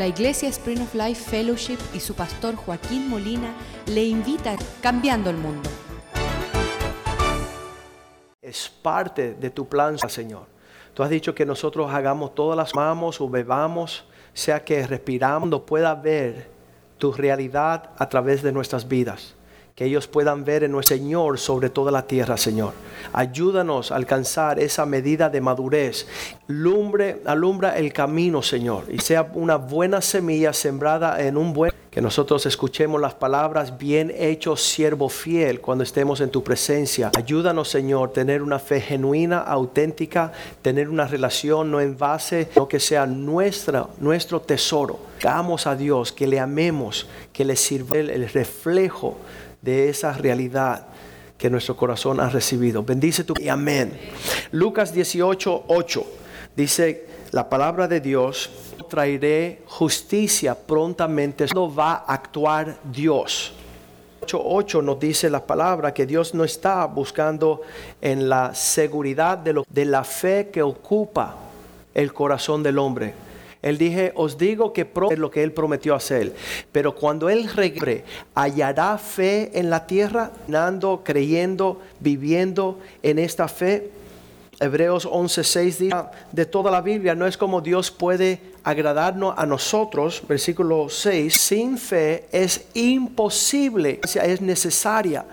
[0.00, 3.52] La Iglesia Spring of Life Fellowship y su pastor Joaquín Molina
[3.84, 5.68] le invita Cambiando el Mundo.
[8.40, 10.46] Es parte de tu plan, Señor.
[10.94, 15.94] Tú has dicho que nosotros hagamos todas las mamos o bebamos, sea que respiramos, pueda
[15.94, 16.48] ver
[16.96, 19.36] tu realidad a través de nuestras vidas
[19.80, 22.74] que ellos puedan ver en nuestro Señor sobre toda la tierra, Señor.
[23.14, 26.06] Ayúdanos a alcanzar esa medida de madurez.
[26.48, 32.02] Lumbre, alumbra el camino, Señor, y sea una buena semilla sembrada en un buen que
[32.02, 37.10] nosotros escuchemos las palabras, bien hecho, siervo fiel, cuando estemos en tu presencia.
[37.16, 42.80] Ayúdanos, Señor, tener una fe genuina, auténtica, tener una relación no en base, no que
[42.80, 45.00] sea nuestra, nuestro tesoro.
[45.20, 49.16] Hagamos a Dios, que le amemos, que le sirva el reflejo
[49.62, 50.86] de esa realidad
[51.36, 52.82] que nuestro corazón ha recibido.
[52.82, 53.98] Bendice tu y amén.
[54.52, 56.06] Lucas 18, 8
[56.54, 58.50] dice la palabra de Dios,
[58.88, 61.46] traeré justicia prontamente.
[61.54, 63.54] No va a actuar Dios.
[64.20, 67.62] 8.8 nos dice la palabra que Dios no está buscando
[68.02, 71.36] en la seguridad de, lo, de la fe que ocupa
[71.94, 73.14] el corazón del hombre
[73.62, 76.34] él dije, os digo que es lo que él prometió hacer.
[76.72, 83.90] Pero cuando él regrese, hallará fe en la tierra, andando, creyendo, viviendo en esta fe.
[84.58, 85.96] Hebreos 11:6 dice
[86.32, 91.78] de toda la Biblia, no es como Dios puede agradarnos a nosotros, versículo 6, sin
[91.78, 95.24] fe es imposible, es necesaria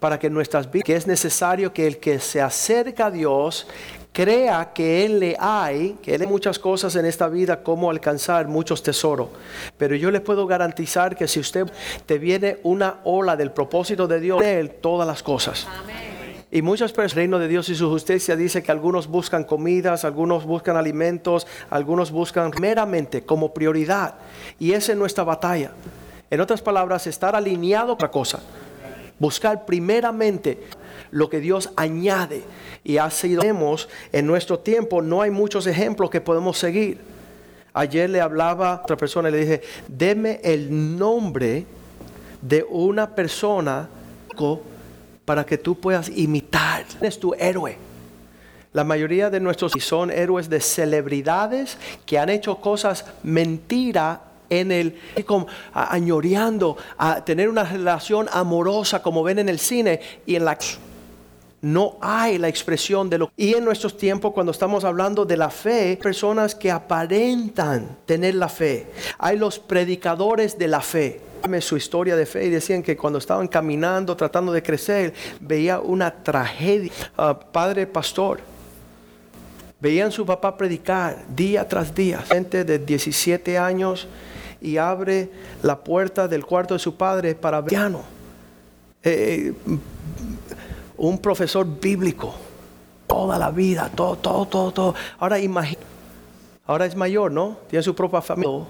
[0.00, 3.68] para que nuestras vidas, que es necesario que el que se acerca a Dios
[4.16, 8.48] crea que Él le hay, que Él hay muchas cosas en esta vida, como alcanzar
[8.48, 9.28] muchos tesoros.
[9.76, 11.70] Pero yo le puedo garantizar que si usted
[12.06, 15.68] te viene una ola del propósito de Dios, de Él todas las cosas.
[16.50, 20.06] Y muchas personas, el reino de Dios y su justicia dice que algunos buscan comidas,
[20.06, 24.14] algunos buscan alimentos, algunos buscan meramente como prioridad.
[24.58, 25.72] Y esa es nuestra batalla.
[26.30, 28.40] En otras palabras, estar alineado otra cosa.
[29.18, 30.60] Buscar primeramente
[31.10, 32.42] lo que Dios añade
[32.84, 33.42] y ha sido
[34.12, 36.98] en nuestro tiempo no hay muchos ejemplos que podemos seguir.
[37.72, 41.66] Ayer le hablaba a otra persona y le dije, deme el nombre
[42.40, 43.88] de una persona
[45.24, 46.84] para que tú puedas imitar.
[47.00, 47.76] Es tu héroe.
[48.72, 54.20] La mayoría de nuestros son héroes de celebridades que han hecho cosas mentira
[54.50, 54.98] en el
[55.72, 60.58] añoreando a tener una relación amorosa como ven en el cine y en la
[61.62, 65.50] no hay la expresión de lo y en nuestros tiempos cuando estamos hablando de la
[65.50, 68.86] fe personas que aparentan tener la fe.
[69.18, 71.20] Hay los predicadores de la fe.
[71.60, 76.10] Su historia de fe y decían que cuando estaban caminando tratando de crecer veía una
[76.10, 76.90] tragedia.
[77.16, 78.40] Ah, padre pastor
[79.80, 82.18] veían su papá predicar día tras día.
[82.22, 84.08] Gente de 17 años
[84.60, 85.30] y abre
[85.62, 87.92] la puerta del cuarto de su padre para ver
[89.02, 89.52] eh,
[90.96, 92.34] un profesor bíblico
[93.06, 94.94] toda la vida, todo, todo, todo, todo.
[95.18, 95.80] Ahora imagina,
[96.66, 97.56] ahora es mayor, ¿no?
[97.68, 98.64] Tiene su propia familia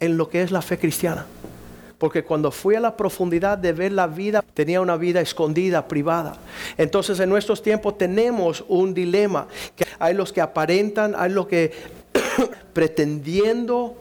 [0.00, 1.26] en lo que es la fe cristiana.
[1.98, 6.32] Porque cuando fui a la profundidad de ver la vida, tenía una vida escondida, privada.
[6.78, 9.46] Entonces en nuestros tiempos tenemos un dilema.
[9.76, 11.72] Que hay los que aparentan, hay los que
[12.72, 13.94] pretendiendo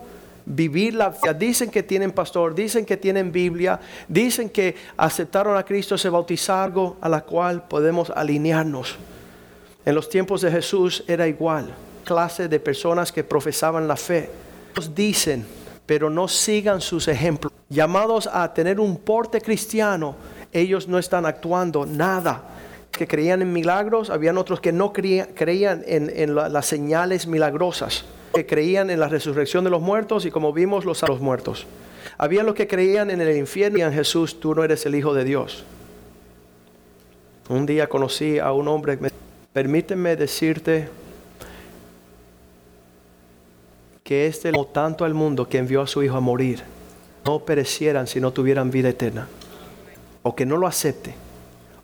[0.50, 1.34] vivir la vida.
[1.34, 6.96] Dicen que tienen pastor, dicen que tienen Biblia, dicen que aceptaron a Cristo, se bautizaron,
[7.00, 8.98] a la cual podemos alinearnos.
[9.86, 11.74] En los tiempos de Jesús era igual,
[12.04, 14.30] clase de personas que profesaban la fe.
[14.74, 15.46] Ellos dicen,
[15.86, 17.54] pero no sigan sus ejemplos.
[17.70, 20.16] Llamados a tener un porte cristiano,
[20.52, 22.44] ellos no están actuando nada
[22.92, 28.90] que creían en milagros, habían otros que no creían, en, las señales milagrosas que creían
[28.90, 31.66] en la resurrección de los muertos y como vimos los, los muertos.
[32.18, 35.14] Había los que creían en el infierno y en Jesús, tú no eres el Hijo
[35.14, 35.64] de Dios.
[37.50, 39.00] Un día conocí a un hombre,
[39.54, 40.90] permíteme decirte
[44.04, 46.62] que este amó tanto al mundo que envió a su Hijo a morir,
[47.26, 49.28] no perecieran si no tuvieran vida eterna.
[50.22, 51.16] O que no lo acepte,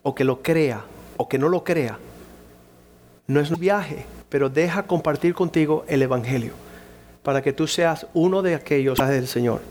[0.04, 0.84] o que lo crea,
[1.18, 1.98] o que no lo crea.
[3.28, 4.06] No es un viaje,
[4.36, 6.52] pero deja compartir contigo el Evangelio
[7.24, 9.62] para que tú seas uno de aquellos del Señor.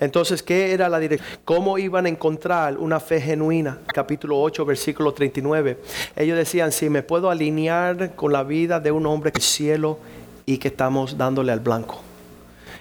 [0.00, 1.38] Entonces, ¿qué era la dirección?
[1.44, 3.78] ¿Cómo iban a encontrar una fe genuina?
[3.86, 5.78] Capítulo 8, versículo 39.
[6.16, 10.00] Ellos decían, si me puedo alinear con la vida de un hombre que es cielo
[10.46, 12.00] y que estamos dándole al blanco.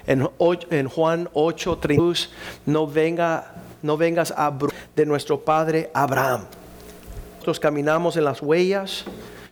[0.07, 2.31] En, Juan 8, 32,
[2.65, 3.53] no, venga,
[3.83, 4.51] no vengas a
[4.95, 6.45] de nuestro padre Abraham.
[7.35, 9.05] Nosotros caminamos en las huellas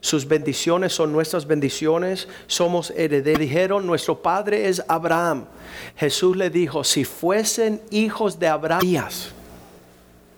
[0.03, 3.39] sus bendiciones son nuestras bendiciones, somos herederos.
[3.39, 5.45] Dijeron, nuestro padre es Abraham.
[5.95, 8.81] Jesús le dijo, si fuesen hijos de Abraham,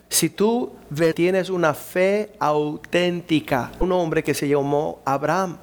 [0.07, 0.71] si tú
[1.15, 5.57] tienes una fe auténtica, un hombre que se llamó Abraham.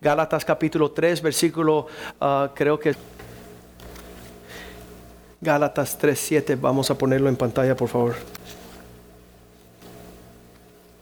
[0.00, 1.88] Gálatas capítulo 3, versículo,
[2.20, 2.94] ah, creo que
[5.40, 8.14] Gálatas 3, 7, vamos a ponerlo en pantalla por favor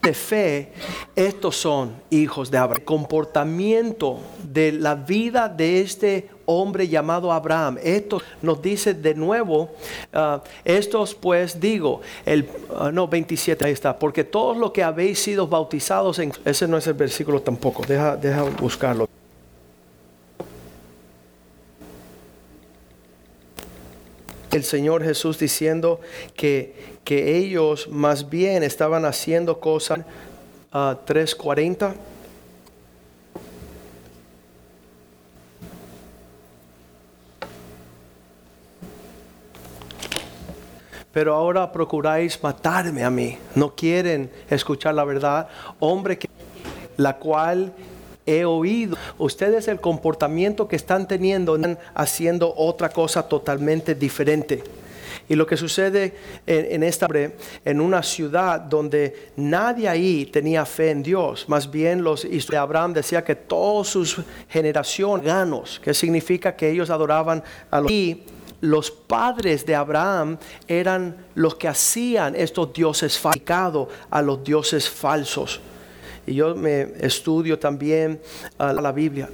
[0.03, 0.73] de fe,
[1.15, 2.85] estos son hijos de Abraham.
[2.85, 7.79] comportamiento de la vida de este hombre llamado Abraham.
[7.81, 9.71] Esto nos dice de nuevo,
[10.13, 15.21] ah, estos pues digo, el, ah, no, 27, ahí está, porque todos los que habéis
[15.21, 16.33] sido bautizados en...
[16.45, 19.09] Ese no es el versículo tampoco, deja, deja buscarlo.
[24.53, 26.01] el Señor Jesús diciendo
[26.37, 30.01] que, que ellos más bien estaban haciendo cosas
[30.71, 31.95] a 340.
[41.13, 43.37] Pero ahora procuráis matarme a mí.
[43.55, 45.47] No quieren escuchar la verdad.
[45.79, 46.29] Hombre que
[46.97, 47.73] la cual
[48.25, 48.97] he oído.
[49.19, 54.65] Ustedes el comportamiento que están teniendo, están haciendo otra cosa totalmente diferente.
[55.33, 56.13] Y lo que sucede
[56.47, 57.09] en, esta
[57.65, 62.93] en una ciudad donde nadie ahí tenía fe en Dios, más bien los de Abraham
[62.93, 64.21] decía que todas sus
[64.51, 68.25] generaciones ganos, que significa que ellos adoraban a los y
[68.61, 70.37] los padres de Abraham
[70.69, 75.63] eran los que hacían estos dioses falsificados a los dioses falsos.
[76.27, 78.21] Y yo me estudio también
[78.59, 79.31] a la Biblia.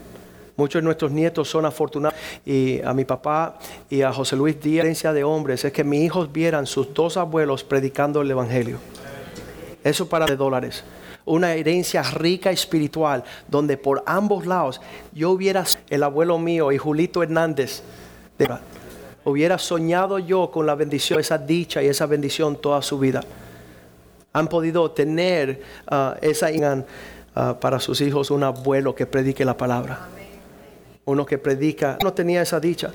[0.58, 2.18] Muchos de nuestros nietos son afortunados.
[2.44, 3.58] Y a mi papá
[3.88, 7.16] y a José Luis Díaz, herencia de hombres, es que mis hijos vieran sus dos
[7.16, 8.78] abuelos predicando el Evangelio.
[9.84, 10.82] Eso para de dólares.
[11.24, 14.80] Una herencia rica espiritual, donde por ambos lados
[15.12, 17.84] yo hubiera, el abuelo mío y Julito Hernández,
[19.24, 23.22] hubiera soñado yo con la bendición, esa dicha y esa bendición toda su vida
[24.32, 30.08] han podido tener uh, esa uh, para sus hijos un abuelo que predique la palabra.
[31.08, 32.92] Uno que predica, no tenía esa dicha.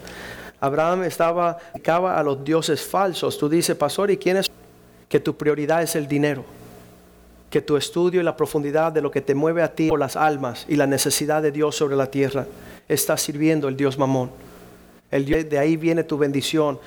[0.59, 3.39] Abraham estaba, dedicaba a los dioses falsos.
[3.39, 4.51] Tú dices, pastor, ¿y quién es?
[5.09, 6.45] Que tu prioridad es el dinero.
[7.49, 10.15] Que tu estudio y la profundidad de lo que te mueve a ti por las
[10.15, 12.45] almas y la necesidad de Dios sobre la tierra
[12.87, 14.29] está sirviendo el Dios Mamón.
[15.09, 16.79] El de ahí viene tu bendición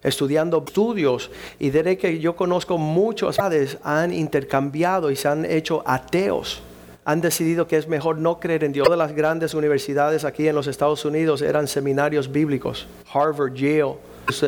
[0.00, 1.28] estudiando estudios
[1.58, 6.62] y diré que yo conozco muchos padres han intercambiado y se han hecho ateos.
[7.08, 8.84] Han decidido que es mejor no creer en Dios.
[8.84, 12.86] Todas las grandes universidades aquí en los Estados Unidos eran seminarios bíblicos.
[13.10, 13.94] Harvard, Yale,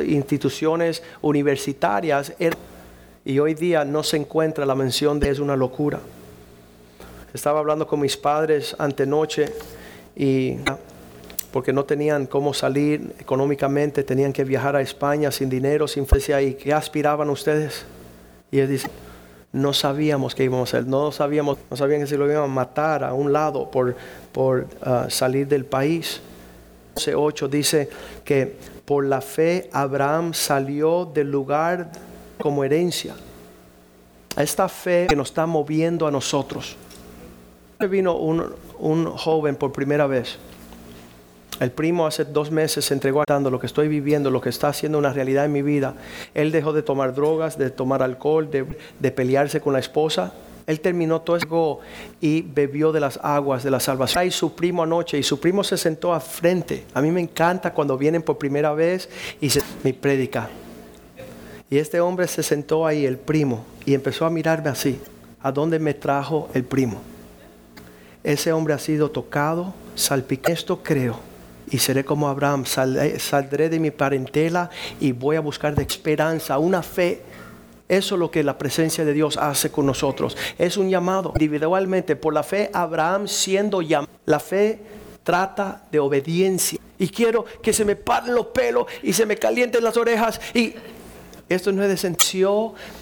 [0.07, 2.35] instituciones universitarias.
[3.25, 6.01] Y hoy día no se encuentra la mención de es una locura.
[7.33, 9.55] Estaba hablando con mis padres antenoche
[10.15, 10.57] y
[11.55, 16.43] porque no tenían cómo salir económicamente, tenían que viajar a España sin dinero, sin fecha.
[16.43, 17.87] ¿Y qué aspiraban ustedes?
[18.51, 18.91] Y él dice,
[19.53, 22.47] no sabíamos qué íbamos a hacer, no sabíamos, no sabían que se lo iban a
[22.47, 23.97] matar a un lado por,
[24.33, 26.21] por ah, salir del país.
[27.15, 27.89] 8 dice
[28.25, 31.91] que por la fe Abraham salió del lugar
[32.39, 33.15] como herencia.
[34.37, 36.77] Esta fe que nos está moviendo a nosotros.
[37.89, 40.39] Vino un, un joven por primera vez
[41.61, 44.69] el primo hace dos meses se entregó a lo que estoy viviendo, lo que está
[44.69, 45.95] haciendo una realidad en mi vida.
[46.33, 50.33] Él dejó de tomar drogas, de tomar alcohol, de, pelearse con la esposa.
[50.67, 51.81] Él terminó todo eso
[52.19, 54.27] y bebió de las aguas de la salvación.
[54.27, 56.87] Y su primo anoche, y su primo se sentó a frente.
[56.95, 60.49] A mí me encanta cuando vienen por primera vez y se mi predica.
[61.69, 64.99] Y este hombre se sentó ahí, el primo, y empezó a mirarme así.
[65.43, 67.03] ¿A dónde me trajo el primo?
[68.25, 70.55] Ese hombre ha sido tocado, salpicado.
[70.55, 71.30] Esto creo
[71.71, 76.83] y seré como Abraham, saldré de mi parentela y voy a buscar de esperanza, una
[76.83, 77.23] fe.
[77.89, 80.37] Eso es lo que la presencia de Dios hace con nosotros.
[80.59, 82.15] Es un llamado individualmente.
[82.15, 84.13] Por la fe, Abraham siendo llamado.
[84.27, 84.79] La fe
[85.25, 86.79] trata de obediencia.
[86.99, 90.41] Y quiero que se me paren los pelos y se me calienten las orejas.
[90.55, 90.75] Y
[91.49, 92.07] esto no es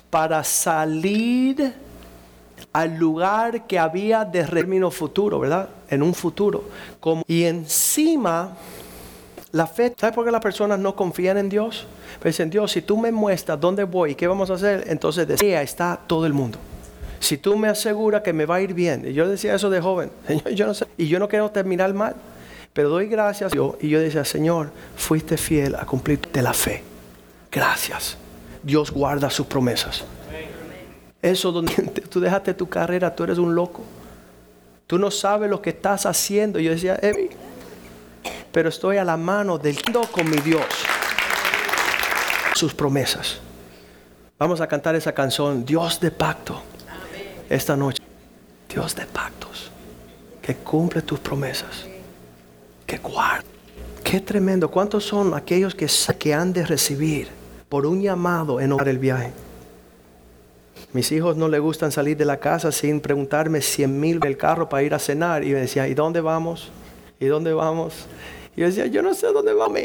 [0.08, 1.74] para salir
[2.78, 5.68] al lugar que había de término futuro, ¿verdad?
[5.90, 6.62] En un futuro.
[7.00, 8.56] Como, y encima,
[9.50, 11.88] la fe, ¿sabes por qué las personas no confían en Dios?
[12.20, 15.26] Pues dicen, Dios, si tú me muestras dónde voy y qué vamos a hacer, entonces
[15.26, 16.56] de está todo el mundo.
[17.18, 19.80] Si tú me aseguras que me va a ir bien, y yo decía eso de
[19.80, 22.14] joven, Señor, yo no sé, y yo no quiero terminar mal,
[22.72, 26.84] pero doy gracias yo, y yo decía, Señor, fuiste fiel a cumplir de la fe.
[27.50, 28.16] Gracias.
[28.62, 30.04] Dios guarda sus promesas.
[31.22, 31.72] Eso donde
[32.10, 33.82] tú dejaste tu carrera, tú eres un loco.
[34.86, 36.58] Tú no sabes lo que estás haciendo.
[36.58, 37.28] Yo decía, Evi,
[38.52, 39.76] pero estoy a la mano del
[40.10, 40.64] con mi Dios.
[42.54, 43.40] Sus promesas.
[44.38, 46.62] Vamos a cantar esa canción, Dios de pacto,
[47.48, 48.02] esta noche.
[48.68, 49.70] Dios de pactos,
[50.42, 51.86] que cumple tus promesas,
[52.86, 53.44] que guarda.
[54.04, 54.70] Qué tremendo.
[54.70, 55.86] ¿Cuántos son aquellos que,
[56.18, 57.28] que han de recibir
[57.68, 59.32] por un llamado en el viaje?
[60.92, 64.70] Mis hijos no les gustan salir de la casa sin preguntarme cien mil del carro
[64.70, 65.44] para ir a cenar.
[65.44, 66.70] Y me decía, ¿y dónde vamos?
[67.20, 68.06] ¿Y dónde vamos?
[68.56, 69.80] Y yo decía, yo no sé dónde vamos.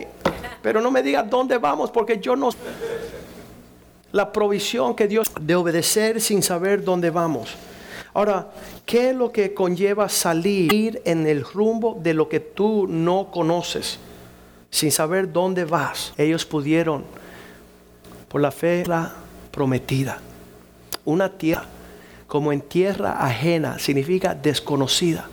[0.61, 2.49] Pero no me digas dónde vamos porque yo no...
[4.13, 7.53] La provisión que Dios de obedecer sin saber dónde vamos.
[8.13, 8.51] Ahora,
[8.85, 13.99] ¿qué es lo que conlleva salir en el rumbo de lo que tú no conoces?
[14.69, 16.13] Sin saber dónde vas.
[16.17, 17.03] Ellos pudieron,
[18.29, 19.13] por la fe la
[19.51, 20.21] prometida
[21.05, 21.65] una tierra
[22.33, 25.27] como en tierra ajena, significa desconocida,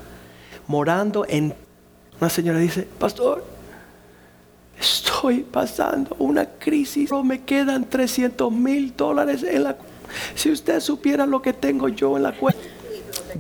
[0.67, 1.55] morando en...
[2.21, 3.43] Una señora dice, pastor,
[4.79, 9.77] estoy pasando una crisis, me quedan 300 mil dólares en la...
[10.35, 12.61] Si usted supiera lo que tengo yo en la cuenta.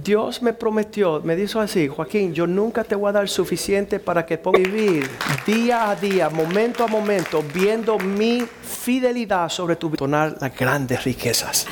[0.02, 4.24] Dios me prometió, me dijo así, Joaquín, yo nunca te voy a dar suficiente para
[4.24, 5.10] que puedas vivir
[5.44, 8.44] día a día, momento a momento, viendo mi
[8.80, 11.66] fidelidad sobre tu vida, las grandes riquezas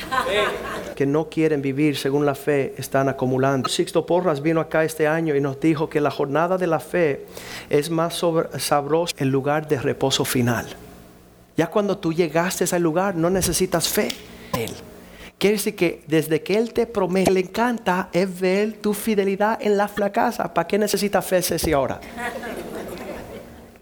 [0.95, 3.67] que no quieren vivir según la fe están acumulando.
[3.69, 7.25] Sixto Porras vino acá este año y nos dijo que la jornada de la fe
[7.69, 8.21] es más
[8.57, 10.67] sabrosa el lugar de reposo final.
[11.57, 14.09] Ya cuando tú llegaste a ese lugar no necesitas fe.
[14.57, 14.71] Él.
[15.39, 19.77] Quiere decir que desde que Él te promete, le encanta es ver tu fidelidad en
[19.77, 20.53] la, casa.
[20.53, 22.01] ¿Para qué necesita fe ese ahora?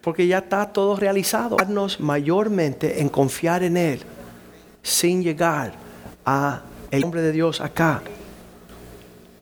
[0.08, 1.58] Porque ya está todo realizado.
[2.00, 4.00] Mayormente en confiar en Él
[4.82, 5.74] sin llegar
[6.26, 8.02] a el nombre de Dios acá.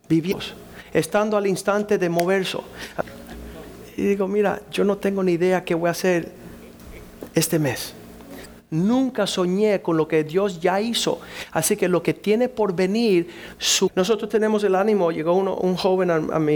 [0.10, 0.56] Vivimos
[0.92, 2.58] estando al instante de moverse.
[3.96, 6.32] Y digo, mira, yo no tengo ni idea qué voy a hacer
[7.36, 7.94] este mes.
[8.72, 11.22] Nunca soñé con lo que Dios ya hizo.
[11.52, 13.30] Así que lo que tiene por venir,
[13.94, 15.12] nosotros tenemos el ánimo.
[15.12, 16.56] Llegó uno, un joven a, mí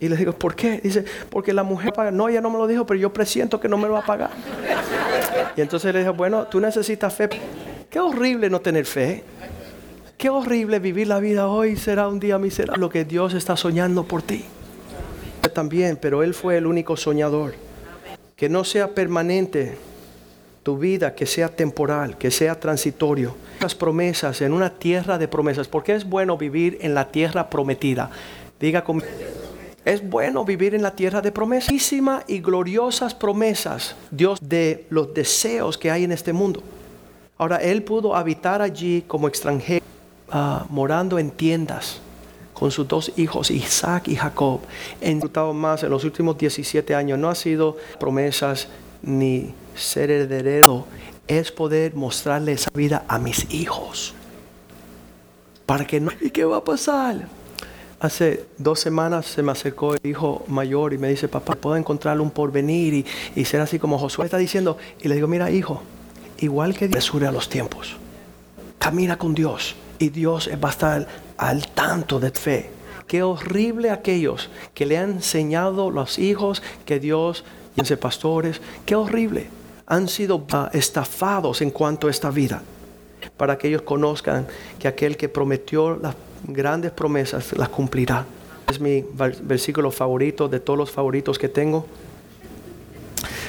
[0.00, 0.80] y le digo, ¿por qué?
[0.82, 2.10] Dice, porque la mujer paga.
[2.10, 4.06] No, ella no me lo dijo, pero yo presiento que no me lo va a
[4.06, 4.30] pagar.
[5.56, 7.28] Y entonces le dije, bueno, tú necesitas fe.
[7.90, 9.24] Qué horrible no tener fe.
[10.16, 11.76] Qué horrible vivir la vida hoy.
[11.76, 12.80] Será un día miserable.
[12.80, 14.44] Lo que Dios está soñando por ti.
[15.52, 17.54] También, pero Él fue el único soñador.
[18.36, 19.76] Que no sea permanente
[20.62, 23.34] tu vida que sea temporal, que sea transitorio.
[23.60, 25.68] Las promesas en una tierra de promesas.
[25.68, 28.10] porque es bueno vivir en la tierra prometida?
[28.58, 29.08] Diga conmigo.
[29.84, 31.70] Es bueno vivir en la tierra de promesas.
[32.26, 33.96] y gloriosas promesas.
[34.10, 36.62] Dios de los deseos que hay en este mundo.
[37.38, 39.84] Ahora, Él pudo habitar allí como extranjero,
[40.30, 42.00] ah, morando en tiendas
[42.52, 44.60] con sus dos hijos, Isaac y Jacob.
[45.00, 45.20] En
[45.88, 47.18] los últimos 17 años.
[47.18, 48.68] No ha sido promesas
[49.02, 50.84] ni ser heredero
[51.30, 54.14] es poder mostrarle esa vida a mis hijos.
[55.64, 56.10] Para que no...
[56.20, 57.28] ¿Y qué va a pasar?
[58.00, 62.22] Hace dos semanas se me acercó el hijo mayor y me dice, papá, ¿puedo encontrarle
[62.22, 64.78] un porvenir y, ser así como Josué está diciendo?
[65.02, 65.82] Y le digo, mira, hijo,
[66.38, 67.96] igual que Dios a los tiempos,
[68.78, 72.70] camina con Dios y Dios va a estar al tanto de fe.
[73.06, 77.44] Qué horrible aquellos que le han enseñado los hijos que Dios
[77.76, 79.48] y pastores, qué horrible
[79.86, 82.62] han sido estafados en cuanto a esta vida,
[83.36, 84.46] para que ellos conozcan
[84.78, 86.14] que aquel que prometió las
[86.52, 88.26] grandes promesas las cumplirá.
[88.68, 89.04] Es mi
[89.42, 91.86] versículo favorito de todos los favoritos que tengo.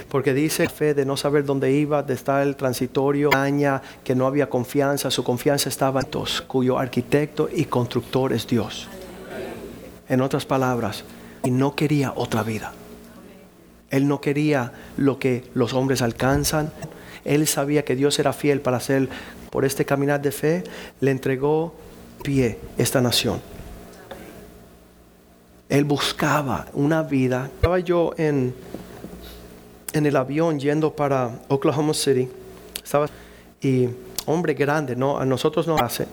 [0.10, 4.28] Porque dice fe de no saber dónde iba, de estar el transitorio, daña, que no
[4.28, 8.90] había confianza, su confianza estaba en Dios, cuyo arquitecto y constructor es Dios.
[10.10, 11.06] En otras palabras,
[11.44, 12.74] y no quería otra vida.
[13.90, 16.72] Él no quería lo que los hombres alcanzan.
[17.26, 19.10] Él sabía que Dios era fiel para hacer
[19.50, 20.64] por este caminar de fe.
[21.02, 21.76] Le entregó
[22.24, 23.42] pie esta nación.
[25.70, 27.50] Él buscaba una vida.
[27.56, 28.54] Estaba yo en,
[29.94, 32.30] en el avión yendo para Oklahoma City.
[32.84, 33.08] Estaba,
[33.62, 33.90] y
[34.26, 36.08] hombre grande, no, a nosotros no hace.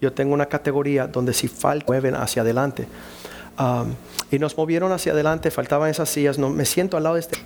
[0.00, 2.86] Yo tengo una categoría donde si falta mueven hacia adelante
[4.30, 7.38] y nos movieron hacia adelante, faltaban esas sillas, no, me siento al lado de este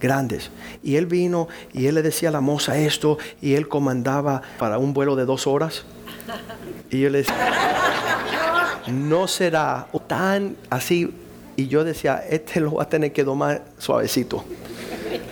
[0.00, 0.50] grandes.
[0.82, 4.78] Y él vino y él le decía a la moza esto y él comandaba para
[4.78, 5.84] un vuelo de dos horas.
[6.90, 7.34] Y yo le decía,
[8.88, 11.12] no será tan así.
[11.56, 14.44] Y yo decía, este lo va a tener que domar suavecito.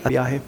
[0.09, 0.41] Viaje.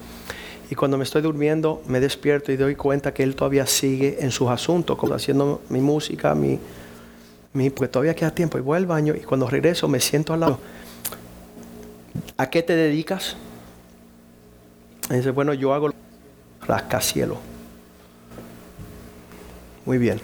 [0.70, 4.30] Y cuando me estoy durmiendo, me despierto y doy cuenta que él todavía sigue en
[4.30, 6.60] sus asuntos, como haciendo mi música, mi,
[7.52, 10.40] Mi, porque todavía queda tiempo y voy al baño y cuando regreso me siento al
[10.40, 10.60] lado.
[12.36, 13.36] ¿A qué te dedicas?
[15.10, 15.90] Y dice, bueno, yo hago
[16.66, 17.38] rascacielo.
[19.84, 20.20] Muy bien.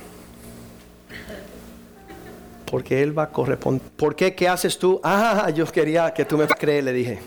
[2.71, 3.89] Porque él va a corresponder.
[3.97, 4.35] ¿Por qué?
[4.35, 5.01] ¿Qué haces tú?
[5.05, 7.19] Ah, yo quería que tú me crees, le dije.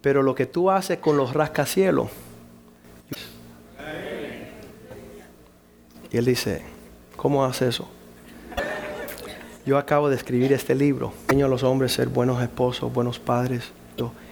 [0.00, 2.08] Pero lo que tú haces con los rascacielos.
[6.10, 6.62] Y él dice,
[7.16, 7.88] ¿cómo haces eso?
[9.66, 11.12] Yo acabo de escribir este libro.
[11.22, 13.72] Enseño a los hombres ser buenos esposos, buenos padres.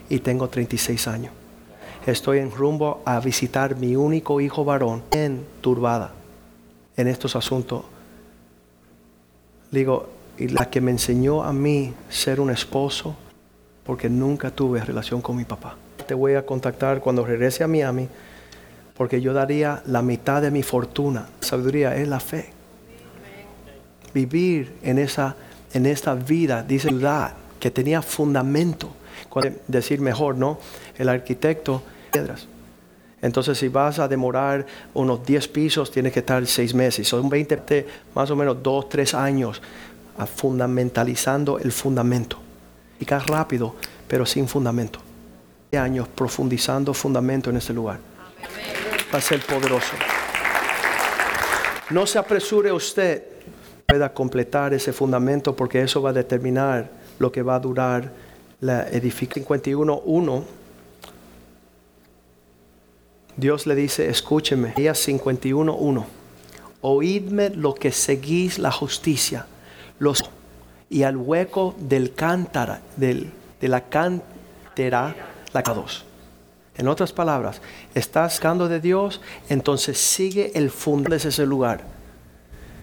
[0.09, 1.33] Y tengo 36 años.
[2.07, 6.13] Estoy en rumbo a visitar mi único hijo varón en turbada
[6.97, 7.85] en estos asuntos.
[9.73, 13.17] Digo, y la que me enseñó a mí ser un esposo,
[13.85, 15.77] porque nunca tuve relación con mi papá.
[16.07, 18.09] Te voy a contactar cuando regrese a Miami,
[18.97, 21.29] porque yo daría la mitad de mi fortuna.
[21.41, 22.51] Sabiduría es la fe.
[24.15, 25.35] Vivir en esa
[25.73, 28.91] en esta vida, dice ciudad, que tenía fundamento.
[29.67, 30.59] Decir mejor, ¿no?
[30.99, 32.47] El arquitecto, piedras.
[33.23, 37.07] Entonces, si vas a demorar unos 10 pisos, tienes que estar 6 meses.
[37.07, 39.63] Son 20, más o menos 2, 3 años
[40.37, 42.39] fundamentalizando el fundamento.
[42.99, 43.77] Y cada rápido,
[44.09, 44.99] pero sin fundamento.
[45.73, 47.99] años profundizando fundamento en este lugar.
[49.13, 49.95] Va a ser poderoso.
[51.91, 53.23] No se apresure usted
[53.87, 58.13] pueda completar ese fundamento porque eso va a determinar lo que va a durar
[58.61, 59.47] la edificación.
[59.47, 60.45] 51.1
[63.37, 66.05] Dios le dice, escúcheme, Ella 51.1,
[66.83, 69.47] oídme lo que seguís la justicia,
[69.99, 70.23] los
[70.91, 75.15] y al hueco del cántara, del, de la cántera,
[75.55, 76.05] la dos.
[76.77, 77.63] En otras palabras,
[77.95, 81.85] estás buscando de Dios, entonces sigue el fundamento de ese lugar.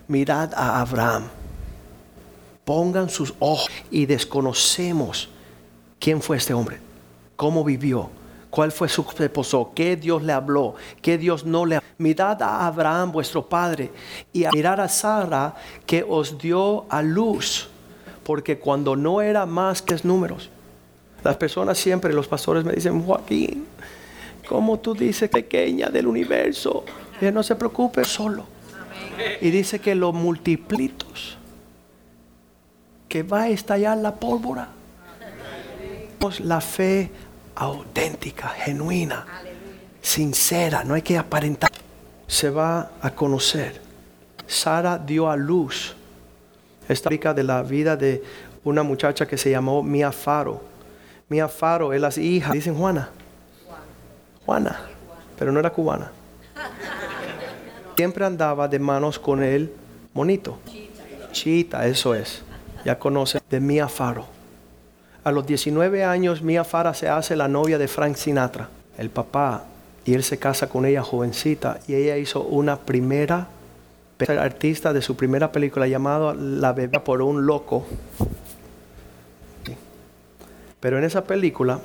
[0.07, 1.27] Mirad a Abraham.
[2.65, 5.29] Pongan sus ojos y desconocemos
[5.99, 6.79] quién fue este hombre,
[7.35, 8.09] cómo vivió,
[8.49, 11.87] cuál fue su esposo, qué Dios le habló, qué Dios no le habló.
[11.97, 13.91] Mirad a Abraham, vuestro padre,
[14.33, 17.69] y a mirar a Sara que os dio a luz,
[18.23, 20.49] porque cuando no era más que números.
[21.23, 23.65] Las personas siempre, los pastores me dicen, Joaquín,
[24.47, 26.85] ¿cómo tú dices pequeña del universo?
[27.19, 28.45] Que no se preocupe solo.
[29.41, 31.37] Y dice que los multiplitos,
[33.09, 34.69] que va a estallar la pólvora.
[36.43, 37.11] La fe
[37.59, 39.25] auténtica, genuina,
[40.01, 41.69] sincera, no hay que aparentar.
[42.25, 43.81] Se va a conocer.
[44.47, 45.93] Sara dio a luz.
[46.87, 48.23] Esta rica de la vida de
[48.63, 50.61] una muchacha que se llamó Mia Faro.
[51.27, 53.09] Mia Faro es la hija, dicen Juana.
[54.45, 54.79] Juana,
[55.37, 56.11] pero no era cubana.
[57.97, 59.71] Siempre andaba de manos con el
[60.13, 60.59] monito.
[61.31, 62.41] Chita, eso es.
[62.85, 64.38] Ya conoce de Mia Faro
[65.29, 69.65] a los 19 años Mia Farah se hace la novia de Frank Sinatra, el papá,
[70.03, 73.47] y él se casa con ella jovencita y ella hizo una primera
[74.27, 77.85] artista de su primera película llamada La bebé por un loco.
[80.79, 81.79] Pero en esa película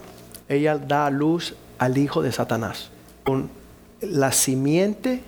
[0.48, 2.90] ella da a luz al hijo de Satanás,
[3.24, 3.50] con
[4.00, 5.22] la simiente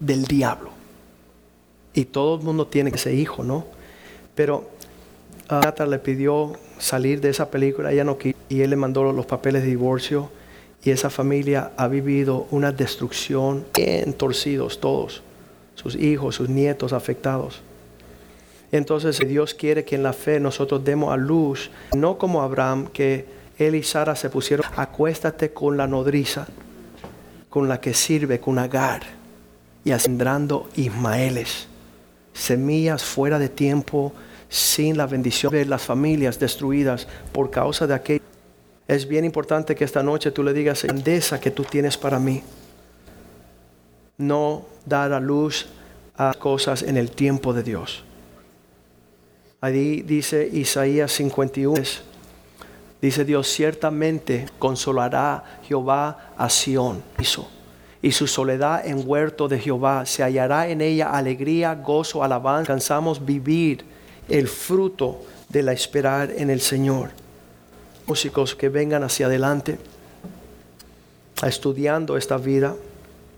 [0.00, 0.70] del diablo.
[1.94, 3.64] Y todo el mundo tiene ese hijo, ¿no?
[4.34, 4.70] Pero
[5.88, 9.62] Le pidió salir de esa película, ella no quiso, y él le mandó los papeles
[9.62, 10.30] de divorcio
[10.82, 15.22] y esa familia ha vivido una destrucción bien torcidos todos,
[15.74, 17.62] sus hijos, sus nietos afectados.
[18.70, 23.26] Entonces Dios quiere que en la fe nosotros demos a luz, no como Abraham, que
[23.58, 26.46] él y Sara se pusieron, acuéstate con la nodriza,
[27.48, 29.02] con la que sirve, con Agar,
[29.84, 31.66] y asendrando Ismaeles,
[32.32, 34.12] semillas fuera de tiempo,
[34.50, 38.24] sin la bendición de las familias destruidas por causa de aquello.
[38.86, 42.42] Es bien importante que esta noche tú le digas, grandeza que tú tienes para mí.
[44.18, 45.68] No dar a luz
[46.16, 48.04] a cosas en el tiempo de Dios.
[49.60, 51.82] Ahí dice Isaías 51.
[53.00, 57.02] Dice Dios, ciertamente consolará Jehová a Sión.
[58.02, 62.72] Y su soledad en huerto de Jehová, se hallará en ella alegría, gozo, alabanza.
[62.72, 63.84] Cansamos vivir
[64.28, 67.10] el fruto de la esperar en el Señor.
[68.06, 69.78] Músicos que vengan hacia adelante
[71.42, 72.74] estudiando esta vida,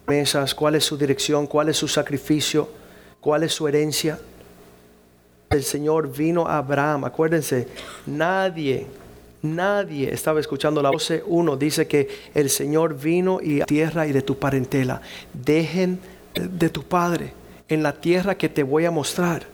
[0.07, 2.69] mesas, cuál es su dirección, cuál es su sacrificio,
[3.21, 4.19] cuál es su herencia.
[5.51, 7.69] El Señor vino a Abraham, acuérdense,
[8.07, 8.87] nadie,
[9.43, 11.13] nadie estaba escuchando la voz.
[11.27, 15.01] Uno dice que el Señor vino y a tierra y de tu parentela.
[15.33, 16.01] Dejen
[16.35, 17.33] de tu padre
[17.69, 19.52] en la tierra que te voy a mostrar.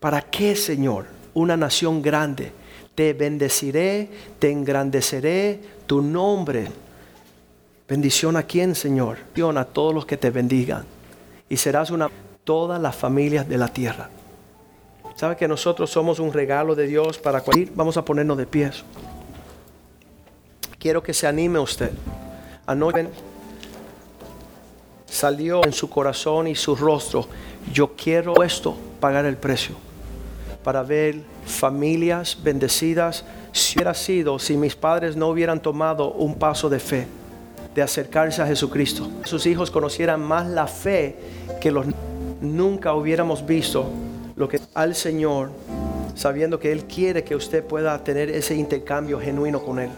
[0.00, 1.06] ¿Para qué, Señor?
[1.34, 2.52] Una nación grande.
[2.94, 6.68] Te bendeciré, te engrandeceré tu nombre.
[7.88, 9.18] Bendición a quién, Señor?
[9.18, 10.84] Bendición a todos los que te bendigan.
[11.48, 12.10] Y serás una
[12.46, 14.08] todas las familias de la tierra.
[15.16, 17.70] ¿Sabe que nosotros somos un regalo de Dios para cualquier?
[17.74, 18.84] Vamos a ponernos de pies.
[20.78, 21.90] Quiero que se anime usted.
[22.66, 23.08] Anoche
[25.06, 27.26] salió en su corazón y su rostro.
[27.72, 29.85] Yo quiero esto, pagar el precio.
[30.66, 33.24] Para ver familias bendecidas.
[33.52, 37.06] Si hubiera sido, si mis padres no hubieran tomado un paso de fe,
[37.72, 41.14] de acercarse a Jesucristo, sus hijos conocieran más la fe
[41.60, 41.86] que los
[42.40, 43.88] nunca hubiéramos visto
[44.34, 45.50] lo que al Señor,
[46.16, 49.90] sabiendo que Él quiere que usted pueda tener ese intercambio genuino con Él.